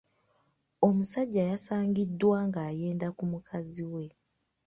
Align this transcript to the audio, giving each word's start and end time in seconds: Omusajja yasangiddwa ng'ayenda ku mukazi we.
Omusajja 0.87 1.41
yasangiddwa 1.51 2.37
ng'ayenda 2.47 3.07
ku 3.17 3.23
mukazi 3.31 3.83
we. 3.93 4.05